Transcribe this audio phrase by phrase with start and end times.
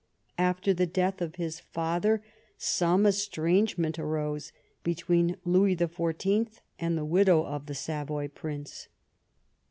[0.39, 2.23] After the death of his father
[2.57, 8.87] some estrangement arose between Louis the Fourteenth and the widow of the Savoy prince.